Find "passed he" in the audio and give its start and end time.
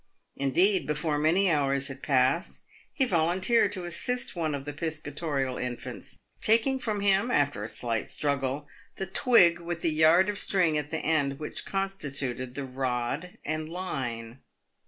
2.01-3.05